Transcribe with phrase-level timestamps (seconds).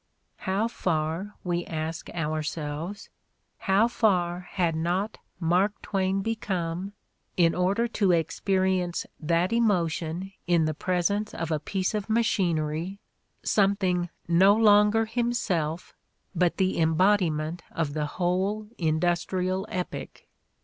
[0.49, 3.09] How far, we ask ourselves,
[3.69, 6.93] how far had not Mark Twain become,
[7.37, 12.97] in order to experience that emotion in the presence of a piece of machinery,
[13.43, 15.93] something no longer himself
[16.33, 20.23] but the embodiment of the whole industrial epoch?